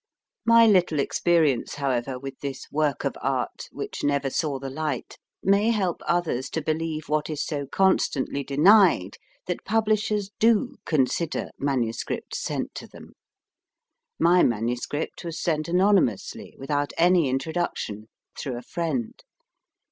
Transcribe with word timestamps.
My 0.47 0.65
little 0.65 0.99
ex 0.99 1.19
perience, 1.19 1.75
however, 1.75 2.17
with 2.17 2.39
this 2.39 2.65
work 2.71 3.05
of 3.05 3.13
Art, 3.21 3.67
which 3.71 4.03
never 4.03 4.31
saw 4.31 4.57
the 4.57 4.71
light, 4.71 5.19
may 5.43 5.69
help 5.69 6.01
others 6.07 6.49
to 6.55 6.61
believe, 6.63 7.07
what 7.07 7.29
is 7.29 7.45
so 7.45 7.67
constantly 7.67 8.43
denied, 8.43 9.17
that 9.45 9.63
publishers 9.63 10.31
do 10.39 10.77
con 10.85 11.05
sider 11.05 11.51
MSS. 11.59 12.03
sent 12.33 12.73
to 12.73 12.87
them. 12.87 13.11
My 14.17 14.41
MS. 14.41 14.87
was 15.23 15.39
sent 15.39 15.67
anonymously, 15.67 16.55
without 16.57 16.93
any 16.97 17.29
introduction, 17.29 18.07
through 18.35 18.57
a 18.57 18.63
friend. 18.63 19.21